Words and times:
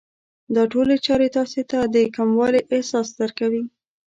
دا 0.55 0.63
ټولې 0.71 0.95
چارې 1.05 1.27
تاسې 1.37 1.61
ته 1.71 1.79
د 1.93 1.95
کموالي 2.15 2.61
احساس 2.73 3.07
درکوي. 3.19 3.63